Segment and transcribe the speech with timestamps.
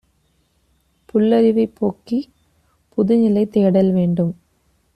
[1.09, 2.29] புல்லறிவைப் போக்கிப்
[2.97, 4.33] புதுநிலைதே டல்வேண்டும்.